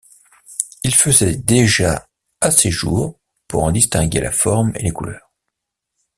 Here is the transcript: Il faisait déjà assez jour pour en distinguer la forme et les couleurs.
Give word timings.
Il 0.83 0.95
faisait 0.95 1.35
déjà 1.35 2.07
assez 2.39 2.71
jour 2.71 3.19
pour 3.47 3.65
en 3.65 3.71
distinguer 3.71 4.19
la 4.19 4.31
forme 4.31 4.71
et 4.75 4.81
les 4.81 4.89
couleurs. 4.89 5.31